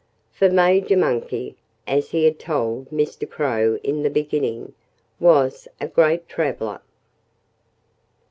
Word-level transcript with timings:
For 0.31 0.49
Major 0.49 0.97
Monkey 0.97 1.57
as 1.85 2.09
he 2.09 2.23
had 2.25 2.39
told 2.39 2.89
Mr. 2.89 3.29
Crow 3.29 3.77
in 3.83 4.01
the 4.01 4.09
beginning 4.09 4.73
was 5.19 5.67
a 5.79 5.87
great 5.87 6.27
traveller. 6.27 6.81